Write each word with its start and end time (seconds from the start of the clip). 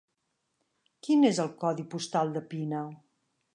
Quin 1.07 1.27
és 1.29 1.43
el 1.45 1.53
codi 1.65 1.87
postal 1.93 2.35
de 2.39 2.45
Pina? 2.55 2.83